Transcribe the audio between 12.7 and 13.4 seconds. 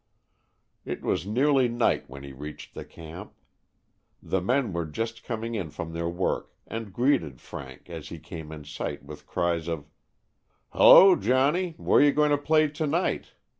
night?